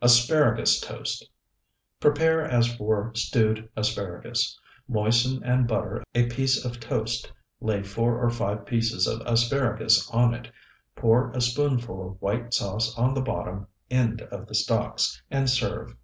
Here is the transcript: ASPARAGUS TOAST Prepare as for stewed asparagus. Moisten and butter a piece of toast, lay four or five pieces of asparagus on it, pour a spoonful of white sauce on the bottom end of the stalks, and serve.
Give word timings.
ASPARAGUS 0.00 0.78
TOAST 0.80 1.28
Prepare 1.98 2.44
as 2.44 2.72
for 2.76 3.10
stewed 3.16 3.68
asparagus. 3.76 4.56
Moisten 4.86 5.42
and 5.42 5.66
butter 5.66 6.04
a 6.14 6.28
piece 6.28 6.64
of 6.64 6.78
toast, 6.78 7.32
lay 7.60 7.82
four 7.82 8.22
or 8.24 8.30
five 8.30 8.64
pieces 8.64 9.08
of 9.08 9.20
asparagus 9.26 10.08
on 10.12 10.34
it, 10.34 10.52
pour 10.94 11.32
a 11.32 11.40
spoonful 11.40 12.06
of 12.12 12.22
white 12.22 12.54
sauce 12.54 12.96
on 12.96 13.12
the 13.12 13.20
bottom 13.20 13.66
end 13.90 14.22
of 14.30 14.46
the 14.46 14.54
stalks, 14.54 15.20
and 15.32 15.50
serve. 15.50 15.96